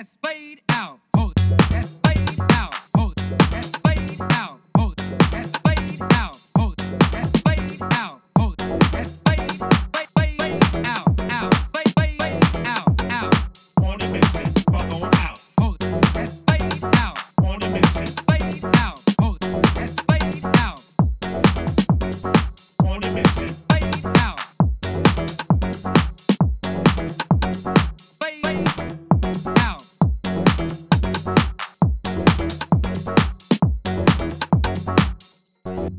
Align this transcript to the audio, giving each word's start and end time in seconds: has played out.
has 0.00 0.16
played 0.16 0.62
out. 0.70 1.09